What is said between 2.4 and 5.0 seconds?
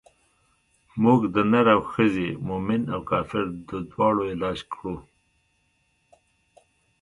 مومن او کافر د دواړو علاج کړو.